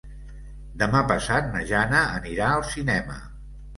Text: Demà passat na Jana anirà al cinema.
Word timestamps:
Demà 0.83 1.01
passat 1.11 1.51
na 1.55 1.61
Jana 1.73 2.01
anirà 2.23 2.49
al 2.55 2.67
cinema. 2.71 3.19